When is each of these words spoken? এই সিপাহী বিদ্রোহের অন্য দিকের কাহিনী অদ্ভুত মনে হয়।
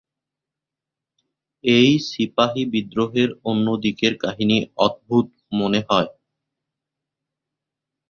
এই 1.63 1.89
সিপাহী 2.07 2.63
বিদ্রোহের 2.73 3.29
অন্য 3.43 3.67
দিকের 3.83 4.13
কাহিনী 4.23 4.57
অদ্ভুত 4.77 5.27
মনে 5.59 5.81
হয়। 5.89 6.09